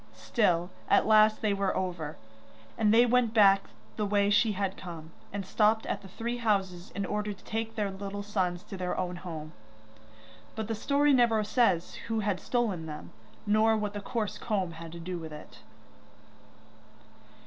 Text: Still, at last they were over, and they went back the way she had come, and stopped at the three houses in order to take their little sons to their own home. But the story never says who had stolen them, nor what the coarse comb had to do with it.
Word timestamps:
Still, 0.17 0.71
at 0.89 1.05
last 1.05 1.43
they 1.43 1.53
were 1.53 1.77
over, 1.77 2.17
and 2.75 2.91
they 2.91 3.05
went 3.05 3.35
back 3.35 3.65
the 3.97 4.05
way 4.07 4.31
she 4.31 4.53
had 4.53 4.75
come, 4.75 5.11
and 5.31 5.45
stopped 5.45 5.85
at 5.85 6.01
the 6.01 6.07
three 6.07 6.37
houses 6.37 6.89
in 6.95 7.05
order 7.05 7.33
to 7.33 7.43
take 7.43 7.75
their 7.75 7.91
little 7.91 8.23
sons 8.23 8.63
to 8.63 8.77
their 8.77 8.97
own 8.97 9.17
home. 9.17 9.53
But 10.55 10.67
the 10.67 10.73
story 10.73 11.13
never 11.13 11.43
says 11.43 11.93
who 12.07 12.21
had 12.21 12.39
stolen 12.39 12.87
them, 12.87 13.11
nor 13.45 13.77
what 13.77 13.93
the 13.93 14.01
coarse 14.01 14.39
comb 14.39 14.71
had 14.71 14.91
to 14.93 14.99
do 14.99 15.19
with 15.19 15.31
it. 15.31 15.59